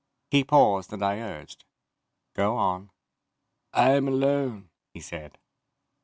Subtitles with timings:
[0.31, 1.63] He paused and I urged,
[2.33, 2.89] "Go on."
[3.71, 5.37] "I am alone," he said.